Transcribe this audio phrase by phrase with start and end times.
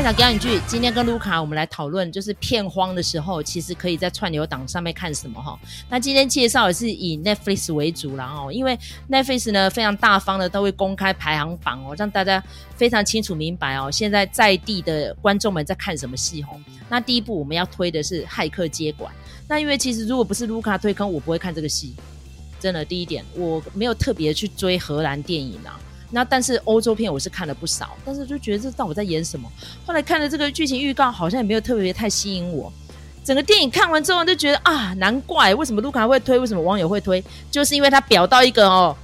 [0.00, 5.60] 开场表演剧，今天跟卢卡我们来讨论，就是片荒的时候，其实可以在串流档上面看什么哈。
[5.90, 8.78] 那今天介绍也是以 Netflix 为主啦哦，因为
[9.10, 12.42] Netflix 呢非常大方的都会公开排行榜哦，让大家
[12.76, 16.58] 非常清楚明白哦，现在在地的观众们在看什么戏哦。
[16.88, 19.12] 那第一部我们要推的是《骇客接管》，
[19.46, 21.94] 那因为其实如果不是卢卡推坑，我不会看这个戏。
[22.58, 25.78] 真的，第一点我没有特别去追荷兰电影啊。
[26.10, 29.50] 那但是欧洲片我是看了不少，但是就觉得这到底在演什么？
[29.86, 32.72] 后来看了这个剧情预告，好像也没有特别太吸引我。
[33.22, 38.96] 整个电影看完之后就觉得啊，难怪为什么卢卡会推，为什么网友会推，就是因为他表到一个哦，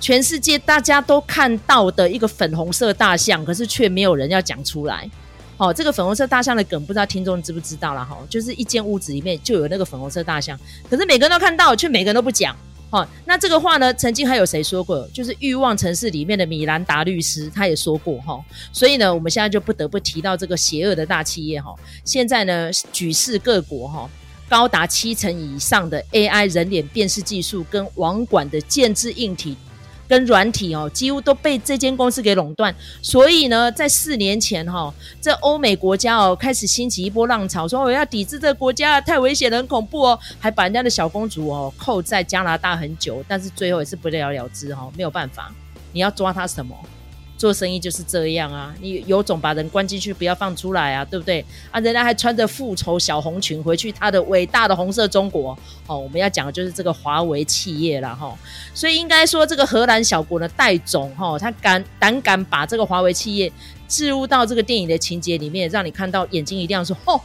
[0.00, 5.08] 全世界大家都看到的一个粉红色大象，可是却没有人要讲出来。
[5.56, 8.18] 哦，这个粉红色大象的梗不知道听众知不知道了哈？
[8.28, 10.58] 就是一间屋子里面就有那个粉红色大象，
[10.90, 12.56] 可是每个人都看到，却每个人都不讲。
[12.90, 15.08] 好、哦，那这个话呢，曾经还有谁说过？
[15.14, 18.44] 就是《欲望城市》里面的米兰达律师，他也说过哈、哦。
[18.72, 21.78] 所以呢，我们现在就不得不提到这个邪恶的大企业哈、哦。
[22.04, 24.10] 现在呢，举世各国哈、哦，
[24.48, 29.56] 高达七成以上的 AI 人脸辨识技术跟网管的建制硬体。
[30.10, 45.54] 跟软体哦，几乎都被这间公司给垄断，所以呢，在四年前哈、哦，这欧美国家哦开始兴起一波浪潮，说我要抵制这个国家，太危险了，很恐怖哦，还把人家的小公主哦扣在加拿大很久，但是最后也是不了了之哈、哦，没有办法，
[45.92, 46.74] 你要抓他什么？
[47.40, 51.42] 做生意就是这样啊，你有种把人关进去，不要放出来啊，对不对？
[51.70, 55.96] 啊，人家还穿着复仇小红裙回去他的伟大的红色中国哦。
[55.98, 58.38] 我们要讲的就是这个华为企业了哈、
[58.74, 63.50] 所以应该说这个荷兰小国的戴总哈，他敢胆敢把这个华为企业
[63.88, 67.18] 置入到这个电影的情节里面，让你看到眼睛一亮，说哦，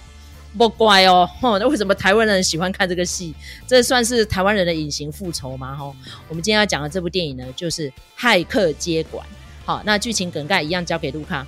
[0.57, 3.35] 不乖哦，哦，那为什么台湾人喜欢看这个戏？
[3.67, 5.75] 这算是台湾人的隐形复仇吗？
[5.75, 5.93] 哈、
[6.29, 9.21] 我们今天要讲的这部电影呢，就是《骇客接管》。
[9.65, 11.45] 好，那剧情梗概一样交给卢卡。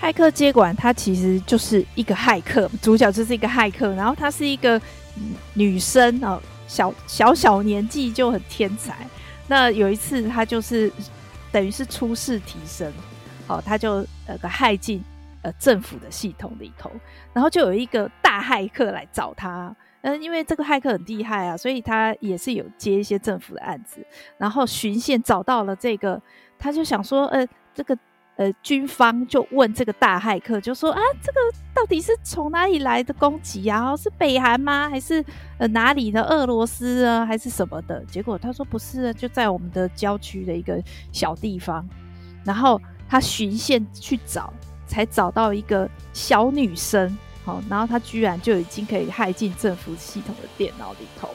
[0.00, 4.80] 骇客接管，他其实就是一个骇客，主角就是一个骇客，然后她是一个
[5.54, 9.06] 女生哦，小小小年纪就很天才。
[9.46, 10.92] 那有一次，她就是
[11.52, 12.92] 等于是初试啼声，
[13.46, 15.00] 哦，她就呃个骇进
[15.42, 16.90] 呃政府的系统里头，
[17.32, 19.72] 然后就有一个大骇客来找她。
[20.02, 24.04] 嗯，因为这个骇客很厉害啊，所以他也是有接一些政府的案子，
[24.36, 26.20] 然后巡线找到了这个。
[26.58, 27.98] 他就想说，呃，这个
[28.36, 31.40] 呃，军方就问这个大骇客，就说啊，这个
[31.74, 33.96] 到底是从哪里来的攻击啊？
[33.96, 34.88] 是北韩吗？
[34.88, 35.24] 还是
[35.58, 37.26] 呃哪里的俄罗斯啊？
[37.26, 38.04] 还是什么的？
[38.04, 40.80] 结果他说不是，就在我们的郊区的一个
[41.10, 41.84] 小地方。
[42.44, 44.52] 然后他巡线去找，
[44.86, 51.28] 才找到一个小女生，好，然后他居然就已经可以骇进政府系统的电脑里头。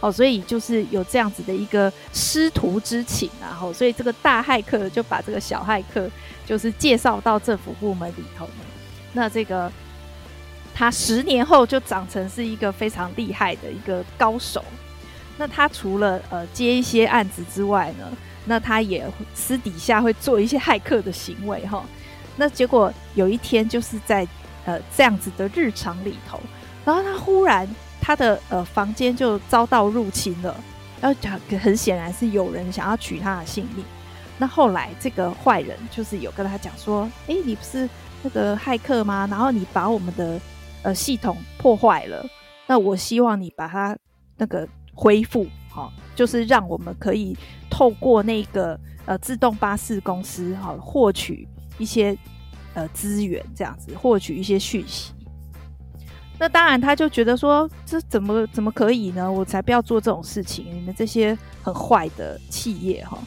[0.00, 6.10] 哦，所以就是有这样子的一个师徒之情，然后，所以这个大骇客就把这个小骇客
[6.46, 8.48] 就是介绍到政府部门里头。
[9.12, 9.70] 那这个
[10.74, 14.64] 他十年后就长成是一个非常厉害的一个高手。
[15.36, 18.10] 那他除了呃接一些案子之外呢，
[18.46, 21.84] 那他也私底下会做一些骇客的行为哈。
[22.36, 24.26] 那结果有一天就是在
[24.64, 26.40] 呃这样子的日常里头，
[26.84, 27.68] 然后他忽然。
[28.02, 30.56] 他的呃房间就遭到入侵了，
[31.02, 31.20] 然后
[31.58, 33.84] 很显然是有人想要取他的性命。
[34.38, 37.86] 那后来这个坏人就是有跟他讲说：“诶、欸，你不是
[38.22, 39.28] 那个骇客吗？
[39.30, 40.40] 然后你把我们的
[40.82, 42.24] 呃系统破坏了，
[42.66, 43.96] 那我希望你把它
[44.38, 47.36] 那个恢复，好、就是让我们可以
[47.68, 52.16] 透过那个呃自动巴士公司好获取一些
[52.74, 55.12] 呃资源，这样子获取一些讯息。”
[56.38, 59.30] 那当然，他就觉得说，这怎么怎么可以呢？
[59.30, 60.64] 我才不要做这种事情！
[60.72, 63.18] 你们这些很坏的企业哈。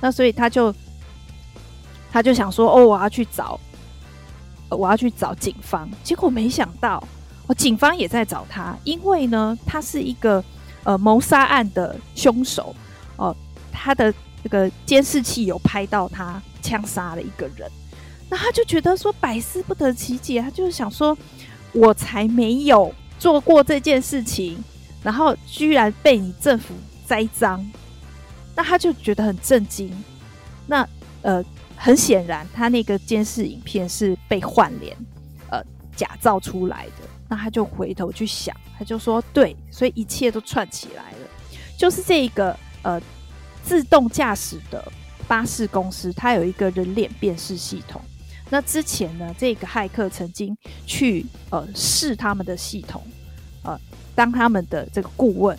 [0.00, 0.72] 那所以他就
[2.12, 3.58] 他就想说，哦，我要去找，
[4.68, 5.90] 我要去找警方。
[6.04, 7.02] 结果没想到，
[7.48, 10.44] 哦，警方也在找他，因为呢，他是一个
[10.84, 12.72] 呃谋杀案的凶手
[13.16, 13.34] 哦。
[13.72, 14.14] 他的
[14.44, 17.68] 这个监视器有拍到他枪杀了一个人，
[18.32, 21.14] 那他就觉得说百思不得其解，他就是想说。
[21.74, 24.62] 我才没有做过这件事情，
[25.02, 26.74] 然后居然被你政府
[27.06, 27.64] 栽赃，
[28.54, 29.90] 那他就觉得很震惊。
[30.66, 30.86] 那
[31.22, 31.42] 呃，
[31.74, 34.94] 很显然，他那个监视影片是被换脸，
[35.48, 35.64] 呃，
[35.96, 37.08] 假造出来的。
[37.26, 41.28] 那他就回头去想，他就说：“对，所以一切都串起来了，
[41.78, 43.00] 就是这个呃
[43.64, 44.92] 自动驾驶的
[45.26, 47.98] 巴士公司，它有一个人脸辨识系统。”
[48.52, 50.54] 那之前呢，这个骇客曾经
[50.84, 53.02] 去呃试他们的系统，
[53.62, 53.80] 呃，
[54.14, 55.58] 当他们的这个顾问，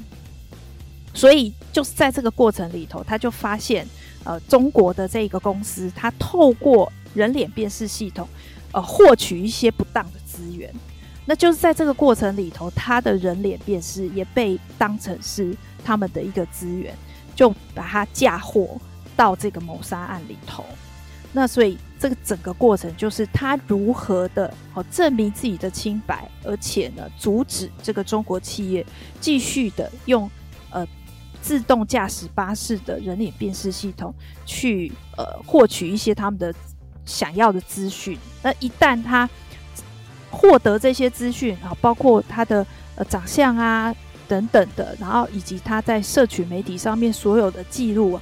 [1.11, 3.83] 所以就是在这个过程里头，他就发现
[4.23, 8.29] 呃中国的这个公司，他透过人脸辨识系统，
[8.71, 10.71] 呃获取一些不当的资源。
[11.25, 16.95] 那就是在这个过程里头，他的人脸辨识也被当成是他们的一个资源，
[17.33, 18.79] 就把它嫁祸
[19.15, 20.63] 到这个谋杀案里头。
[21.31, 28.85] 那所以这个整个过程就是他如何的哦证明自己的清白，而且呢阻止这个中国企业
[29.21, 30.29] 继续的用
[30.69, 30.85] 呃
[31.41, 34.13] 自动驾驶巴士的人脸辨识系统
[34.45, 36.53] 去呃获取一些他们的
[37.05, 38.17] 想要的资讯。
[38.41, 39.29] 那一旦他
[40.29, 43.95] 获得这些资讯啊，包括他的呃长相啊
[44.27, 48.19] 等等的，然后以及他在社群媒体上面所有的记录，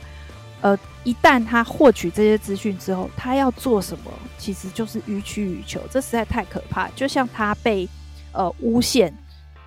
[0.62, 6.88] 呃，一旦他获取这些资讯之后，他要做什么，其实就是予取予求，这实在太可怕。
[6.90, 7.88] 就像他被
[8.32, 9.14] 呃诬陷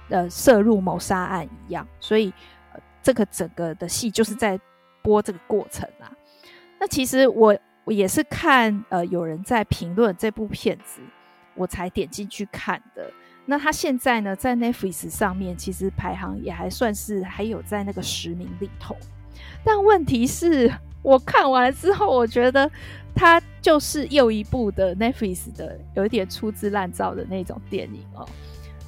[0.08, 2.32] 呃涉入谋杀案一样，所以、
[2.73, 4.58] 呃、这个整个的戏就是在
[5.02, 6.11] 播这个过程啊。
[6.81, 11.00] 那其实我我也是看呃有人在评论这部片子。
[11.56, 13.08] 我才点进去看的。
[13.46, 18.96] 那他现在呢，在 Netflix 上面其实排行也还算是还有在那个十名里头。
[19.64, 20.72] 但问题是
[21.02, 22.70] 我看完之后，我觉得
[23.14, 28.28] 它就是又一部的 Netflix 的有一点粗制滥造的那种电影哦。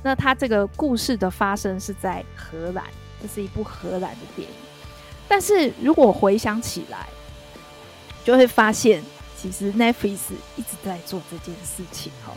[0.02, 2.84] 那它这个故事的发生是在荷兰，
[3.20, 4.54] 这是一部荷兰的电影。
[5.28, 7.06] 但是如果回想起来，
[8.25, 9.02] 就会发现
[9.37, 12.32] 其实 Netflix 一直在做这件事情哦。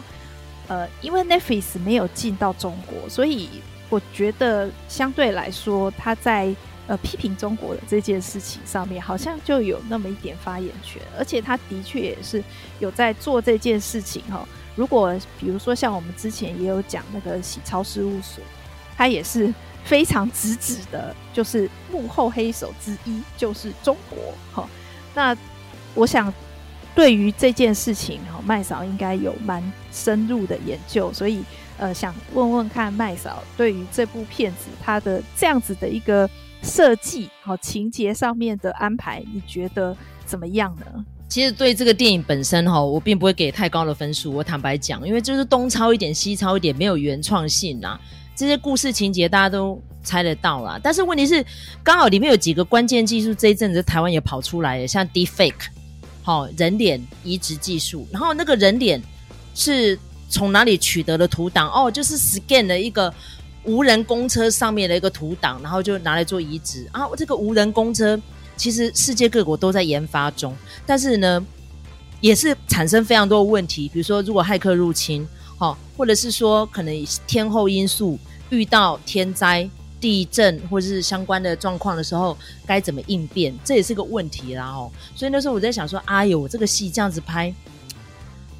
[0.67, 3.49] 呃，因为 Netflix 没有进到中国，所以
[3.89, 6.55] 我觉得相对来说，他在
[6.89, 12.43] 呃批评中国的这件事情上面，好像就有那么一点发言权，而且他的确也是
[12.79, 14.45] 有在做这件事情哈。
[14.75, 18.43] 如果比如说像我们之前也有讲那个喜超事务所，
[18.97, 19.53] 他也是
[19.83, 24.67] 非常直指的，就是幕后黑手之一就是中国哈。
[25.13, 25.37] 那
[25.93, 26.33] 我想。
[26.95, 31.41] 对于这件事情，哈，麦嫂应该有蛮深入的研究，所以
[31.77, 36.29] 呃，想问问看麦嫂对于这部片子它的这样子的一个
[36.61, 39.95] 设计，好情节上面的安排，你觉得
[40.25, 41.05] 怎么样呢？
[41.27, 44.33] 其实对这个电影本身哈，我并不会给太高的分数。
[44.33, 47.99] 我坦白讲，因为就是东抄一点，西抄一点，没有原创性啊。
[48.35, 50.79] 这些故事情节大家都猜得到啦。
[50.81, 51.45] 但是问题是，
[51.83, 55.67] 刚好里面有几个关键技术，这一阵子台湾也跑出来了，像 Deepfake。
[56.23, 59.01] 好，人脸移植技术，然后那个人脸
[59.53, 61.69] 是从哪里取得的图档？
[61.69, 63.13] 哦，就是 scan 的一个
[63.63, 67.07] 无人公车上面的一个图档，然后就拿来做移植啊。
[67.17, 68.19] 这个无人公车
[68.55, 71.45] 其实世界各国都在研发中，但是呢，
[72.21, 75.27] 也是产生非常多的问题，比如说如果骇客入侵，
[75.57, 78.17] 好，或者是说可能天候因素
[78.49, 79.69] 遇到天灾。
[80.01, 83.53] 地震或者是相关的状况的时候，该怎么应变？
[83.65, 84.89] 这也是个问题啦哦。
[85.13, 87.53] 所以那时候我在想说，哎呦，这个戏这样子拍，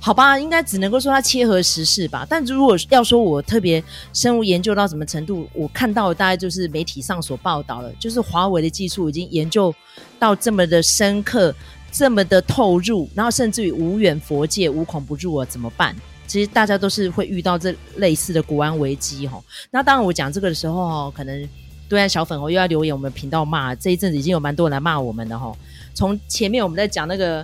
[0.02, 2.26] 好吧，应该只能够说它切合时事吧。
[2.30, 9.76] 但如果要说我特别深入研究到什么程度，我看到的大概就是媒体上所报道的，就是华为的技术已经研究
[10.18, 11.54] 到这么的深刻，
[11.92, 15.96] 这么的透入，然后甚至于无远佛界，无孔不入啊，怎么办？
[16.26, 19.42] 其实大家都是会遇到这类似的国安危机哈。
[19.70, 21.50] 那当然，我讲这个的时候哈，可能
[21.90, 23.76] 对岸小粉红又要留言我们频道骂。
[23.76, 25.52] 这一阵子已经有蛮多人来骂我们的哈。
[25.94, 27.44] 从前面我们在讲那个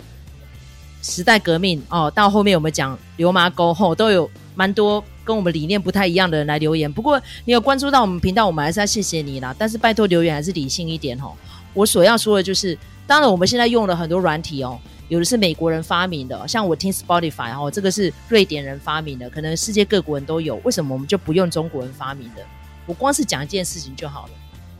[1.07, 6.91] 时代革命哦，到后面我们讲流麻沟后，都有蛮多跟我们理念不太一样的人来留言。
[6.91, 9.55] 不过你有关注到我们频道，我们还是要谢谢你啦。
[9.55, 11.31] 但是拜托留言还是理性一点哈。
[11.75, 14.79] 我所要说的就是，当然我们现在用了很多软体哦。
[15.07, 22.41] 有的是美国人发明的，像我听 Spotify 哦，这个是瑞典人发明的，可能世界各国人都有，为什么我们就不用中国人发明的？
[22.87, 24.31] 我光是讲一件事情就好了。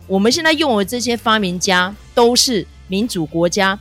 [0.08, 3.80] 我们现在用的这些发明家都是民主国家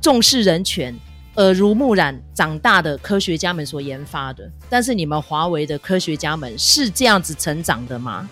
[0.00, 0.94] 重视人权、
[1.36, 4.50] 耳濡目染长大的科学家们所研发的。
[4.68, 8.28] 但是你们华为的科学家们是这样子成长的吗？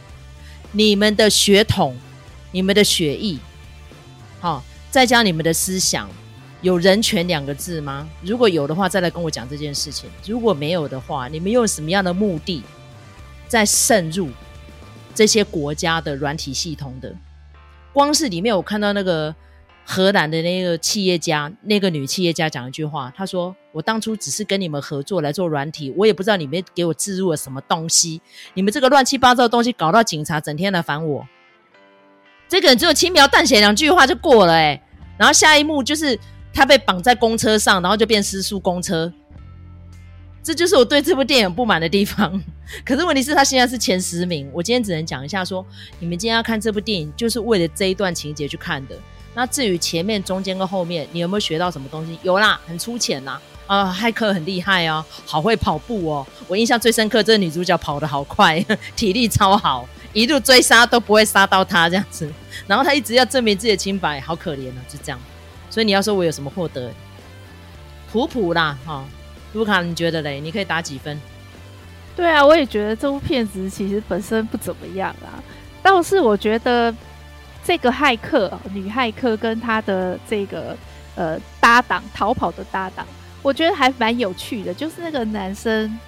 [0.71, 1.97] 你们的血统、
[2.50, 3.38] 你们的血液，
[4.40, 6.09] 好，再加你们的思想。
[6.62, 8.09] 有人权两个字吗？
[8.23, 10.09] 如果有的话，再来跟我讲这件事情。
[10.25, 12.62] 如果没有的话，你们用什么样的目的
[13.49, 14.30] 在渗入
[15.12, 17.12] 这些国家的软体系统的？
[17.92, 19.35] 光是里面我看到那个
[19.85, 28.21] 荷兰的那个企业家，那个女企业家讲一句话，她说：“我当初只是跟你们合作来做软体，我也不知道你们给我置入了什么东西。
[28.55, 31.27] 你们这个乱七八糟的东西，搞到警察整天来烦我。”
[32.49, 34.83] 这个人只有轻描淡写两句话就过了哎，
[35.17, 36.19] 然后下一幕就是。
[36.55, 39.11] 他被绑在公车上，然后就变失速公车，
[40.43, 42.39] 这就是我对这部电影不满的地方。
[42.85, 44.51] 可是问题是，他现在是前十名。
[44.53, 45.65] 我今天只能讲一下，说
[45.99, 48.95] 你们今天要看这部电影，就是为了这一段情节去看的。
[49.35, 52.19] 那至于前面、中间跟后面，你有没有学到什么东西？
[52.23, 53.41] 有啦，很粗浅啦。
[53.67, 56.27] 啊，骇客很厉害哦，好会跑步哦。
[56.47, 58.62] 我印象最深刻，这女主角跑得好快，
[58.95, 62.31] 体力超好，一路追杀都不会杀到她这样子。
[62.67, 65.19] 然后她一直要证明自己的清白，好可怜啊，就这样。
[65.71, 66.91] 所以你要说我有什么获得？
[68.12, 69.03] 普普啦，哈、
[69.55, 70.39] 卢卡，你觉得嘞？
[70.39, 71.19] 你可以打几分？
[72.15, 75.41] 对啊，我也觉得这部片子其实本身不怎么样啊。
[75.83, 76.95] 倒是我觉得
[77.64, 80.76] 这个骇客，女骇客跟她的这个
[81.14, 83.07] 呃搭档逃跑的搭档，
[83.42, 84.75] 我觉得还蛮有趣的。
[84.75, 85.99] 就是那个男生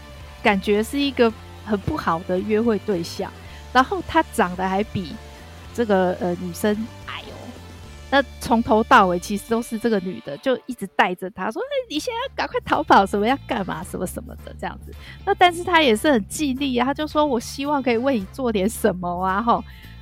[0.43, 1.33] 感觉是一个
[1.65, 3.31] 很不好的约会对象，
[3.73, 5.15] 然后他长得还比
[5.73, 6.75] 这个呃女生
[7.07, 7.35] 矮哦。
[8.11, 14.93] 那从头到尾其实都是这个女的，就一直带着他说：“哎，你现在要赶快逃跑，什么要干嘛，什么什么的这样子。”
[15.27, 19.61] 那但是他也是很尽力啊，他就说：“我希望可以为你做点什么啊。”哈，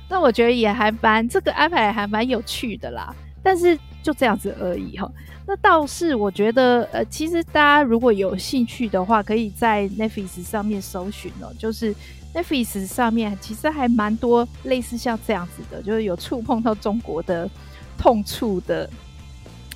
[0.09, 3.13] 那我觉得也还蛮这个安排还蛮有趣的啦。
[3.41, 5.11] 但是就这样子而已哈。
[5.45, 11.93] 那倒是我觉得，呃，其实大家如果有兴趣的话，可以在 Netflix 上面搜寻哦，就是
[12.33, 17.49] Netflix 上面其实还蛮多类似像这样子的，就是有触碰到中国的。
[17.95, 18.89] 痛处的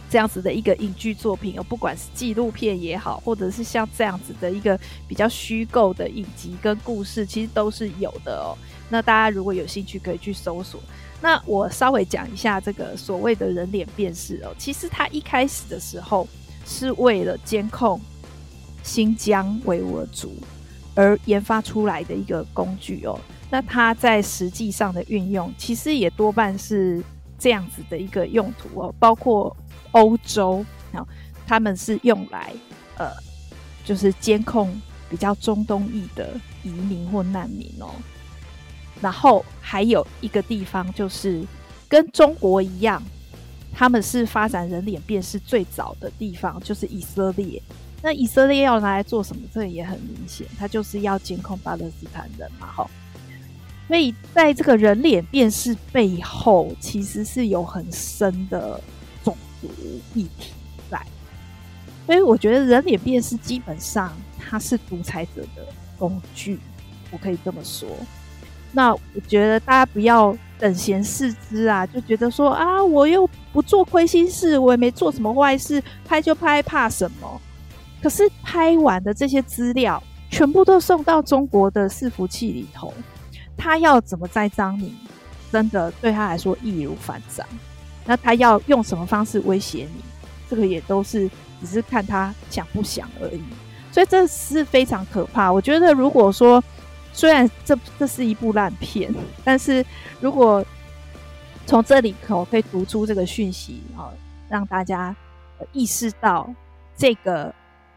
[0.10, 8.58] 这样子的一个影剧作品哦，不管是纪录片也好，或者是像这样子的一个比较虚构的影集跟故事，其实都是有的哦。
[8.90, 10.82] 那大家如果有兴趣，可以去搜索。
[11.22, 16.28] 那我稍微讲一下这个所谓的人脸辨识哦，其实它一开始的时候
[16.66, 18.00] 是为了监控
[18.84, 20.36] 新疆维吾尔族
[20.96, 23.20] 而研发出来的一个工具哦。
[23.50, 27.04] 那它在实际上的运用，其实也多半是。
[27.40, 29.56] 这样子的一个用途哦，包括
[29.92, 31.06] 欧洲啊，
[31.46, 32.52] 他们是用来
[32.98, 33.12] 呃，
[33.86, 34.76] 就是监控
[35.08, 36.32] 比较中东裔的
[36.64, 37.92] 移民或难民哦。
[39.02, 41.44] 然后还有一个地方就是
[41.88, 43.02] 跟中国一样，
[43.74, 47.62] 他们是发展人脸辨识最早的地方，就是以色列。
[48.02, 49.42] 那以色列要拿来做什么？
[49.54, 52.90] 这也很明显，他就是要监控巴勒斯坦人嘛，哈。
[53.88, 58.80] 所以，在这个人脸辨识背后，其实是有很深的
[59.24, 59.70] 种族
[60.14, 60.52] 议题
[60.92, 61.02] 在。
[62.06, 65.66] 所以，我觉得人脸辨识基本上它是独裁者的
[65.98, 66.60] 工具，
[67.12, 67.88] 我可以这么说。
[68.78, 77.42] 那我觉得大家不要等闲视之啊，就觉得说啊，我又不做亏心事，我也没做什么坏事，拍就拍，怕什么？
[78.04, 82.94] 可是拍完的这些资料，全部都送到中国的伺服器里头。
[83.58, 84.94] 他要怎么栽赃你，
[85.52, 87.48] 真的对他来说易如反掌。
[88.06, 90.04] 那他要用什么方式威胁你，
[90.48, 91.28] 这个也都是
[91.62, 93.42] 只是看他想不想而已。
[93.92, 95.52] 所以这是非常可怕。
[95.52, 96.64] 我觉得如果说，
[97.18, 99.12] 虽然这这是一部烂片，
[99.44, 99.84] 但是
[100.22, 100.64] 如果
[101.66, 104.14] 从这里口可以读出这个讯息啊，
[104.48, 105.16] 让大家
[105.72, 106.48] 意识到
[106.96, 107.52] 这个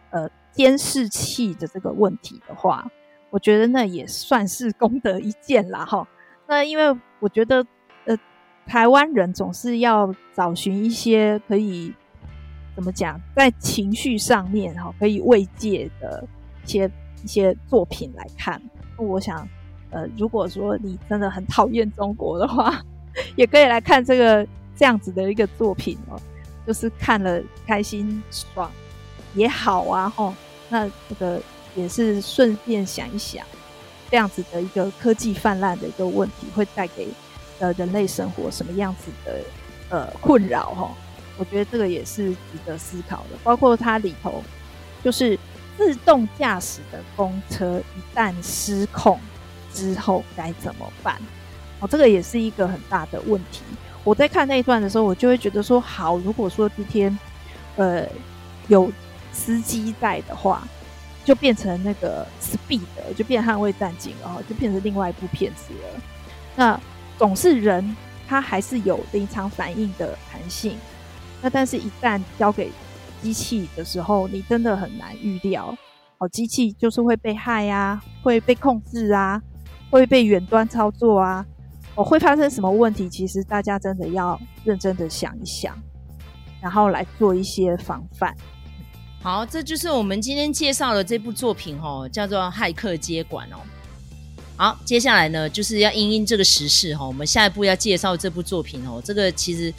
[0.08, 2.90] 呃监视器的这个问题的话。
[3.28, 6.08] 我觉得那也算是功德一件啦，哈。
[6.48, 7.64] 那因为我觉得，
[8.06, 8.18] 呃，
[8.66, 11.94] 台湾人总是要找寻一些可以
[12.74, 16.26] 怎么讲，在情绪上面哈，可以慰藉的
[16.64, 16.90] 一些
[17.22, 18.60] 一些作品来看。
[19.06, 19.46] 我想，
[19.90, 22.82] 呃，如果说你真的很讨厌中国的话，
[23.36, 26.20] 也可以来看这个这样子的一个作品哦，
[26.66, 28.70] 就是看了开心爽
[29.34, 30.34] 也好啊，哈。
[30.68, 31.40] 那这个。
[31.76, 33.46] 也是顺便想一想，
[34.10, 37.06] 这样子的一个科技泛滥的一个问题，会带给
[37.60, 39.40] 呃人类生活什么样子的
[39.88, 40.90] 呃困扰哈？
[41.38, 43.38] 我觉得这个也是值得思考的。
[43.44, 44.42] 包括它里头，
[45.04, 45.38] 就是
[45.80, 49.18] 自动驾驶的公车一旦失控
[49.72, 51.16] 之后该怎么办？
[51.78, 53.62] 哦，这个也是一个很大的问题。
[54.04, 57.18] 我在看那一段的时候，我就会觉得说，好，如果说今天
[57.76, 58.06] 呃
[58.68, 58.92] 有
[59.32, 60.62] 司机在的话。
[61.22, 62.80] 就变成那个 Speed，
[63.14, 66.02] 就变捍卫战警了，就变成另外一部片子了。
[66.56, 66.80] 那
[67.18, 67.94] 总是人，
[68.26, 70.78] 他还是有临场反应的弹性。
[71.42, 72.72] 那但是，一旦交给
[73.22, 75.76] 机器的时候，你真的很难预料。
[76.18, 79.40] 哦，机器就是会被害啊，会被控制啊，
[79.90, 81.44] 会被远端操作啊。
[81.94, 83.08] 哦，会发生什么问题？
[83.08, 85.76] 其实大家真的要认真的想一想，
[86.60, 88.34] 然后来做一些防范。
[89.22, 93.58] 好，这就是我们今天介绍的这部作品哦，叫做《骇客接管》哦。
[94.56, 99.00] 好，接下来呢，就是要因应这个时事哈，我们下一步要介绍这部作品哦。
[99.02, 99.72] 这个其实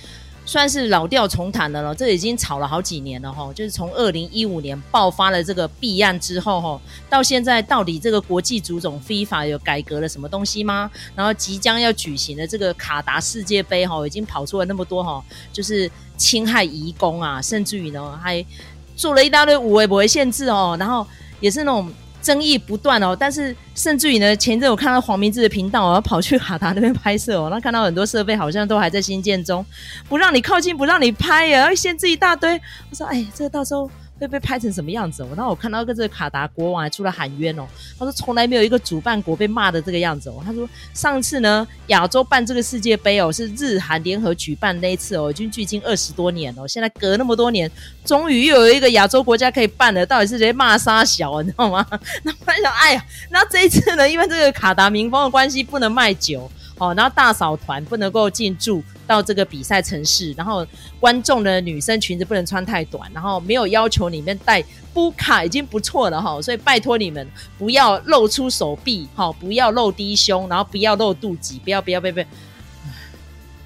[0.46, 3.52] 算是老调重弹的了，这已经炒了好几年了哈。
[3.54, 10.92] 就是从二零一五年爆发了这个弊案之后哈，到现在到底这个国际足总 FIFA 有改革了什么东西吗？
[11.16, 18.46] 然后即将要举行的这个卡达世界杯哈，已经跑出了那么多哈，就是侵害移工啊，甚至于呢还。
[18.94, 21.08] 做了一大堆无微博限制哦，然后
[21.40, 21.92] 也是那种。
[22.22, 29.66] 争议不断哦，但是甚至于呢，前阵我看到黄明志的频道，我要跑去卡达那边拍摄哦，那看到很多设备好像都还在新建中，
[30.08, 32.54] 不让你靠近，不让你拍呀，要限制一大堆。
[32.90, 33.90] 我说，哎，这个到时候。
[34.22, 35.26] 会被拍成什么样子？
[35.36, 37.66] 然后我看到个这个卡达国王还出来喊冤哦，
[37.98, 40.42] 他说从来没有一个主办国被骂的这个样子哦。
[40.46, 46.68] 他说上次呢，亚洲办这个世界杯哦，是日韩联合举办那一次哦，已经距今二十多年了。
[46.68, 47.70] 现在隔那么多年，
[48.06, 51.86] 终于又有一个亚洲国家可以办了，到底是谁骂杀小，你知道吗？
[52.24, 56.50] 那我想，哎呀，那这一次呢，因为这个卡达民风的关系，不能卖酒。
[56.78, 60.66] 哦，然后大扫团不能够进驻到这个比赛城市，然后
[60.98, 64.64] 观众的女生裙子不能穿太短，然后没有要求里面带
[64.94, 67.28] 布卡已经不错了哈，所以拜托你们
[67.58, 72.26] 不要露出手臂，哈，不要露低胸，然后不要露肚脐，不要不要不要，不要，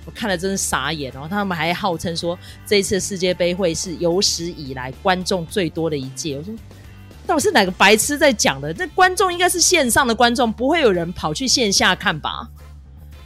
[0.05, 2.35] 我看了真是傻眼然后，他们还号称说
[2.65, 6.51] 这次世界杯会是有史以来观众最多的一届，我说
[7.27, 8.73] 到底是哪个白痴在讲的？
[8.73, 12.49] 那观众应该是线上的观众，不会有人跑去线下看吧？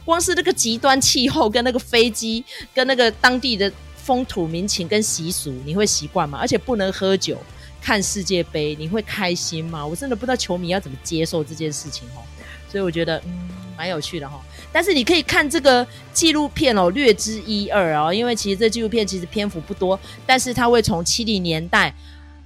[0.04, 6.38] 光是那个极端气候，跟那个飞机，跟那个当地的风土民情跟习俗，你会习惯吗？
[6.40, 7.38] 而且不能喝酒
[7.80, 9.86] 看世界杯，你会开心吗？
[9.86, 12.24] 我真的不知道球迷要怎么接受这件事情哦。
[12.68, 14.40] 所以我觉得嗯，蛮有趣的哈。
[14.72, 21.94] 但是你可以看这个纪录片哦，略知一二哦，因为其实这纪录片其实篇幅不多，但是它会从七零年代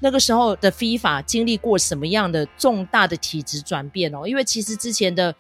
[0.01, 5.35] 那个时候的 FIFA 经历过什么样的重大的体制转变哦，因为其实之前的。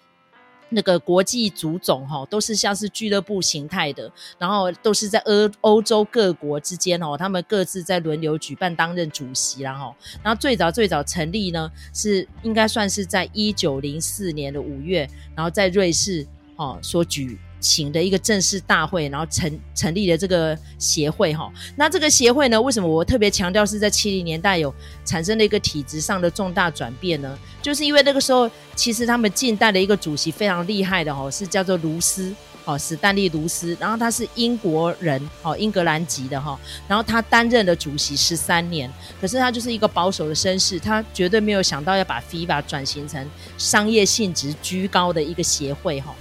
[0.75, 16.27] 那个国际足总哈，都是像是俱乐部形态的，然后都是在欧欧洲各国之间哦，他们各自在轮流举办担任主席，然后，然后最早最早成立呢，是应该算是在一九零四年的五月，然后在瑞士
[16.57, 17.39] 哦所举。
[17.65, 21.51] 请的一个正式大会，然后成成立了这个协会哈。
[21.77, 27.39] 那这个协会呢，为什么我特别强调是在七零年代有产生了一个体制上的重大转变呢？
[27.63, 32.35] 就是因为那个时候，其实他们近代的一个主席非常厉害的哦，是叫做卢斯
[32.67, 33.75] 哦，史丹利卢斯。
[33.81, 36.61] 然后他是英国人哦，英格兰籍的哈。
[36.87, 46.15] 然后他担任了主席十三年，可是他就是一个保守的绅士，他绝对没有想到要把 FIBA 转型成商业性质居高的一个协会哈。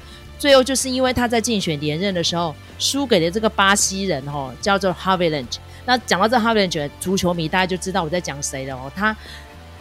[0.43, 5.55] 最后就是因为他在竞选连任的时候输给了这个巴西人哦，叫做 Havelange。
[5.85, 8.91] 那讲到这 Havelange，足球迷大家就知道我在讲谁了哦。
[8.93, 9.15] 他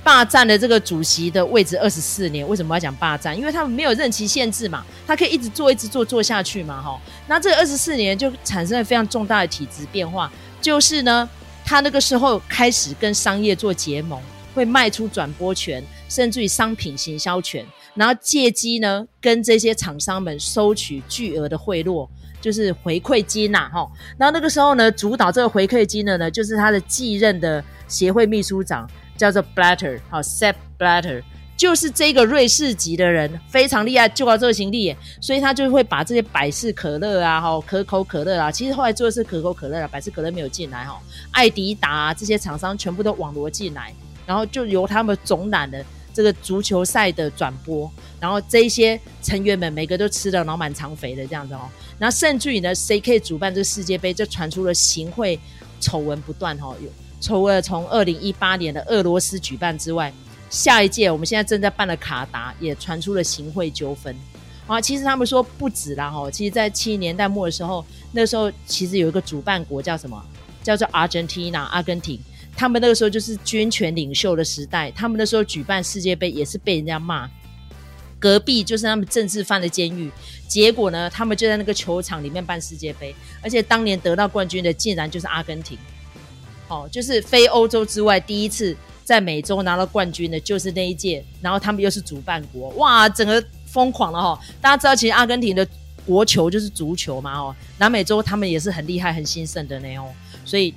[0.05, 2.46] 霸占了这个主席的位置二十四年。
[2.46, 3.37] 为什么要讲霸占？
[3.37, 6.96] 因为他们没有任期限制嘛，他可以一直做，一直做，做下去嘛哈。
[7.27, 11.29] 那这二十四年就产生了非常重大的体制变化，就是呢，
[11.64, 14.22] 他那个时候开始跟商业做结盟，
[14.55, 17.66] 会卖出转播权，甚至于商品行销权。
[17.94, 22.09] 然后借机呢，跟这些厂商们收取巨额的贿赂，
[22.40, 23.87] 就是回馈金呐，哈。
[24.16, 31.22] 然后那个时候呢，主导这个回馈金的呢，就是他的继任的协会秘书长，叫做 Blatter，好，Sepp Blatter，
[31.55, 40.98] 就是这个瑞士籍的人，非常厉害，就靠这个行李，所以他就会把这些百事可乐啊，哈，可口可乐啊，其实后来做的是可口可乐啊，百事可乐没有进来哈，
[41.31, 45.85] 爱迪达啊，这些厂商全部都网罗进来，然后就由他们总揽的。
[46.12, 55.38] 这个足球赛的转播，然后这一些成员们每个都吃得脑满肠肥的这样子哦，然后甚至于呢，谁可以主办这个世界杯，就传出了行贿
[55.81, 56.88] 丑闻不断哈，有
[57.20, 60.12] 除了从二零一八年的俄罗斯举办之外，
[60.51, 64.14] 下一届我们现在正在办的卡达也传出了行贿纠纷
[64.66, 64.81] 啊。
[64.81, 70.22] 其实他们说不止啦哈，其实在七十年代末的时候，那时候其实有一个主办国叫什么？
[70.62, 72.20] 叫做 Argentina 阿根廷。
[72.62, 77.29] 他们那个时候就是军权领袖的时代，他们那时候举办世界杯也是被人家骂，
[78.20, 80.09] 隔壁就是他们政治犯的监狱。
[80.46, 85.77] 结果呢，他们就在那个球场里面办世界杯，而且当年得到冠军的竟然就是阿根廷，
[86.68, 91.25] 哦，就是非欧洲之外第一次在美洲拿到冠军的，就是那一届。
[91.40, 94.40] 然后他们又是主办国，哇，整个疯狂了哈！
[94.61, 95.66] 大家知道，其实阿根廷的
[96.07, 100.07] 国球就是足球嘛，哦，南美洲他们也是很厉害、很兴盛的那哦，
[100.44, 100.72] 所以。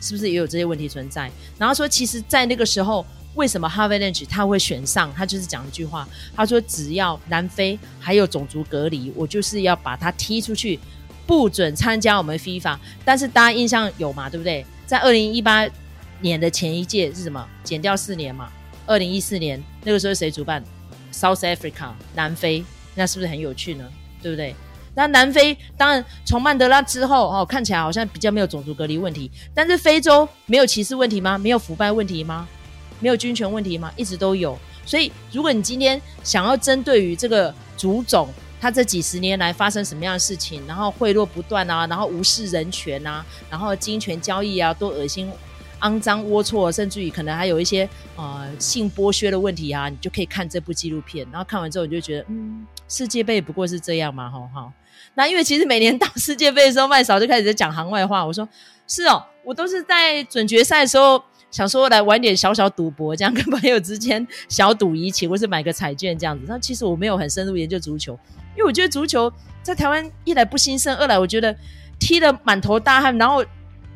[0.00, 1.30] 是不是也有这些问题存在？
[1.58, 5.12] 然后说，其实，在那个时候，为什么 Harvey Lange 他会选上？
[5.14, 10.78] 他就是讲一句话，他说：“只要南非还有种族隔离，我就是要把他踢出去，
[11.26, 14.28] 不准参加我们 FIFA。”但是大家印象有嘛？
[14.28, 14.64] 对不对？
[14.86, 15.68] 在二零一八
[16.20, 17.46] 年的前一届是什么？
[17.62, 18.50] 减掉四年嘛。
[18.86, 20.64] 二零一四年那个时候谁主办
[21.12, 23.84] ？South Africa 南非，那是不是很有趣呢？
[24.22, 24.56] 对不对？
[24.98, 31.38] 那南非当然从曼德拉之后哦，看起来好像比较没有种族隔离问题，但是非洲没有歧视问题吗？
[31.38, 32.48] 没有腐败问题吗？
[32.98, 33.92] 没有军权问题吗？
[33.94, 34.58] 一直都有。
[34.84, 38.28] 所以如果你今天想要针对于这个族种，
[38.60, 45.30] 他这几十年来发生什么样的事情，然后贿赂不断啊，然后无视人权啊，然后金钱交易啊，多恶心
[45.80, 51.26] 肮脏龌龊，甚至于可能还有一些呃性剥削的问题啊，你就可以看这部纪录片。
[51.30, 54.72] 然后看完之后，你就觉得，嗯，世界杯不过是这样嘛，吼哈。
[55.14, 58.24] 那因为其实每年到世界杯的时候，麦嫂就开始在讲行外话。
[58.24, 58.48] 我说
[58.86, 66.44] 是哦，我都是在准决赛的时候想说来玩点小小赌博，这样跟朋友之间小赌怡情，或是买个彩券这样子。
[66.46, 68.18] 那其实我没有很深入研究足球，
[68.56, 71.56] 因为我觉得足球在台湾一来不兴盛，二来我觉得
[71.98, 73.44] 踢得满头大汗，然后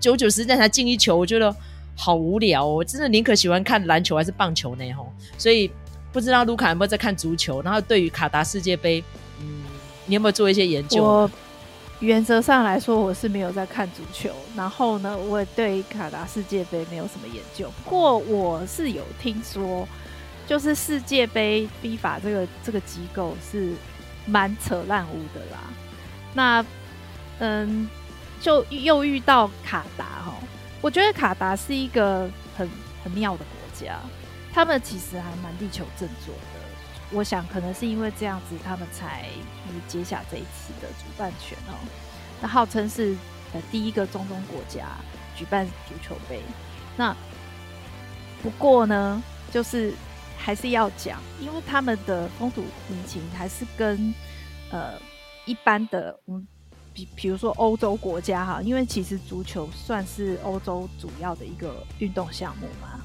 [0.00, 1.54] 久久时间才进一球，我觉得
[1.96, 2.84] 好无聊哦。
[2.84, 4.92] 真的宁可喜欢看篮球还是棒球呢？
[4.92, 5.70] 吼，所以
[6.12, 7.62] 不知道卢卡有没有在看足球？
[7.62, 9.02] 然后对于卡达世界杯，
[9.40, 9.62] 嗯。
[10.04, 11.02] 你有没有做一些研究？
[11.04, 11.30] 我
[12.00, 14.30] 原则上来说，我是没有在看足球。
[14.56, 17.70] 然后呢，我也对卡达世界杯没有什么研究。
[17.84, 19.86] 不过我是有听说，
[20.44, 23.74] 就是世界杯 FIFA 这个这个机构是
[24.26, 25.60] 蛮扯烂污的啦。
[26.34, 26.66] 那
[27.38, 27.88] 嗯，
[28.40, 30.34] 就又遇到卡达哈，
[30.82, 32.68] 我觉得卡达是一个很
[33.02, 33.98] 很妙的国家，
[34.52, 36.60] 他们其实还蛮地球振作的。
[37.12, 39.28] 我想可能是因为这样子，他们才
[39.86, 41.74] 接下这一次的主办权哦。
[42.40, 43.14] 那号称是
[43.54, 44.88] 呃第一个中东国家
[45.36, 46.42] 举办足球杯。
[46.96, 47.14] 那
[48.42, 49.94] 不过呢，就是
[50.36, 54.12] 还是要讲，因为他们的风土民情还是跟
[54.70, 54.94] 呃
[55.44, 56.46] 一般的，嗯，
[56.92, 63.00] 比比如说欧洲国家哈，因为其实足球算是欧洲主要的一个运动项目嘛，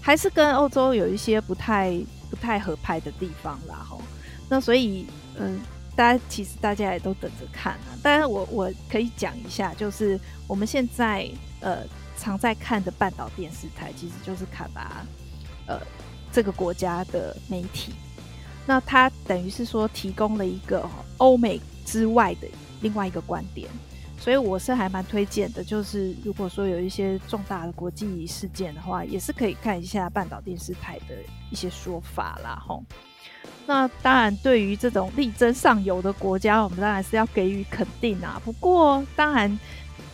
[0.00, 1.98] 还是跟欧洲有一些不太。
[2.30, 4.02] 不太合拍的地方啦，吼，
[4.50, 5.06] 那所以，
[5.38, 5.58] 嗯，
[5.96, 7.96] 大家其实大家也都等着看啊。
[8.02, 11.26] 当然，我我可以讲一下，就是我们现在
[11.60, 11.78] 呃
[12.18, 15.06] 常在看的半岛电视台，其实就是卡达
[15.66, 15.80] 呃
[16.30, 17.94] 这个国家的媒体。
[18.66, 20.86] 那它等于是说提供了一个
[21.16, 22.48] 欧美之外的
[22.80, 23.68] 另外一个观点。
[24.20, 31.14] 所以我是还蛮推荐的，就是如果说有一些重大的国际事件的话，也是可以看一下半岛电视台的
[31.52, 32.82] 一些说法啦，吼。
[33.64, 38.42] 那当然，对于这种力争上游的国家，我们当然是要给予肯定啊。
[38.44, 39.56] 不过，当然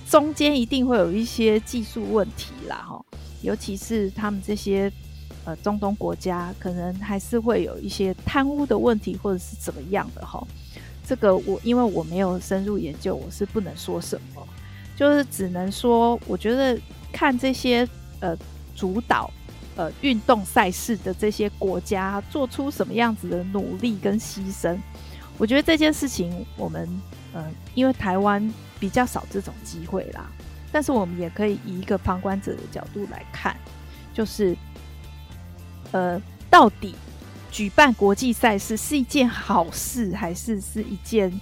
[0.06, 3.06] 中间一定会有一些技术问题啦，吼。
[3.40, 4.92] 尤其是他们这些
[5.44, 10.46] 呃中东国家，可能还是会有一些贪污的问题，或者是怎么样的，吼。
[11.06, 14.42] 这个我因为我没有深入研究，我是不能说什么，
[14.96, 16.80] 就是只能说，我觉得
[17.12, 17.86] 看这些
[18.20, 18.34] 呃
[18.74, 19.30] 主导
[19.76, 24.78] 呃运动赛事的这些国家做出什么样子的努力跟牺牲，
[25.36, 26.88] 我觉得这件事情我们
[27.34, 30.30] 呃因为台湾比较少这种机会啦，
[30.72, 33.54] 但是我们也可以以一个旁观者的角度来看，
[34.14, 34.56] 就是
[35.92, 36.94] 呃到底。
[37.54, 41.32] 举办国际赛事是一件好事，还是是一件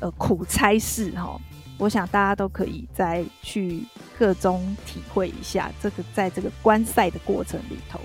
[0.00, 1.10] 呃苦差事？
[1.12, 1.40] 哈，
[1.78, 3.82] 我想大家都可以再去
[4.18, 5.72] 个中体会一下。
[5.82, 7.98] 这个在这个观赛的过程里头，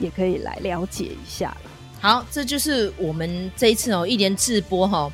[0.00, 1.56] 也可以来了解一下。
[2.00, 5.08] 好，这就是我们这一次哦，一连直播哈，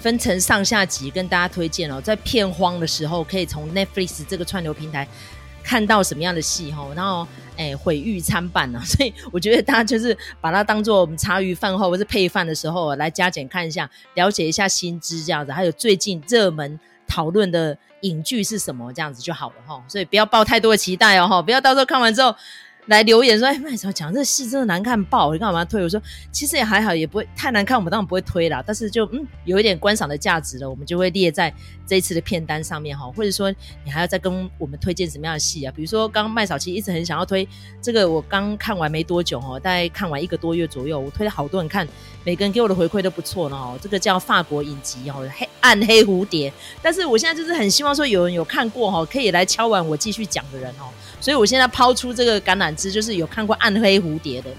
[0.00, 5.06] 分成上下集跟大家推荐哦，在片荒的时候，可以从 Netflix 这个串流平台。
[5.62, 22.34] 看到什么样的戏哈，然后诶毁誉参半呢， 所以我觉得大家就是把它当做我们茶余饭后或是配饭的时候来加减看一下，了解一下新知这样子，还有最近热门讨论的影剧是什么这样子就好了哈，所以不要抱太多的期待哦哈，不要到时候看完之后。
[22.88, 26.00] 来留言说：“哎，麦嫂讲这戏真的难看爆，你干嘛推？”我说
[26.32, 28.64] ：“其实也还好，也不会太难看，我们当然不会推啦。
[28.66, 31.52] 但是就嗯，有一点观赏的价值了，我们就会列在
[31.86, 33.06] 这一次的片单上面哈。
[33.14, 33.50] 或者说，
[33.84, 35.72] 你还要再跟我们推荐什么样的戏啊？
[35.76, 37.46] 比如说，刚刚麦嫂其实一直很想要推
[37.82, 41.86] 这个，我刚看完没多久哦，大概看完一个多月左右，我推了好多人看，
[42.24, 43.78] 每个人给我的回馈都不错呢哦。
[43.82, 46.50] 这个叫法国影集哦，黑暗黑蝴蝶。
[46.80, 50.88] 但是我现在就是很希望说，有人有看过哈，可以来敲完我继续讲的人哦。”
[51.20, 54.50] 所以，我现在抛出这个橄榄 其实，就是有看过《暗黑蝴蝶》的，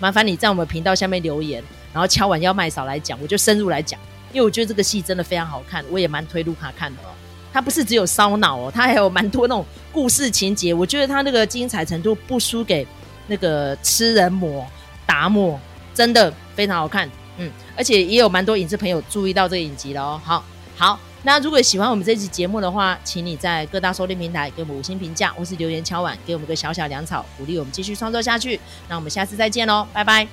[0.00, 1.62] 麻烦你在我们频道下面留言，
[1.92, 4.00] 然后敲完要麦嫂来讲，我就深入来讲，
[4.32, 7.12] 因为我觉得这个戏真的非常好看，我也蛮推卢卡看的哦。
[7.52, 12.86] 它不是只有烧脑哦，它还有蛮多那种故事情节，我觉得它那个精彩程度不输给
[13.26, 14.66] 那个吃人魔
[15.04, 15.60] 达摩，
[15.94, 17.06] 真的非常好看。
[17.36, 20.20] 嗯，而且也有蛮多影视朋友注意到这个影集了哦。
[20.24, 20.42] 好，
[20.76, 20.98] 好。
[21.26, 28.60] 那如果喜欢我们这期节目的话，请你在各大收听平台给我们五星评价，或是留言敲碗，给我们个小小粮草，鼓励我们继续创作下去。
[28.88, 30.28] 那我们下次再见喽，拜拜。